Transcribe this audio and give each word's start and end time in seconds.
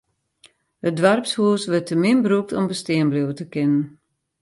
It 0.87 0.95
doarpshûs 1.01 1.63
wurdt 1.69 1.87
te 1.89 1.95
min 2.01 2.19
brûkt 2.25 2.55
om 2.57 2.65
bestean 2.71 3.09
bliuwe 3.11 3.33
te 3.37 3.45
kinnen. 3.53 3.85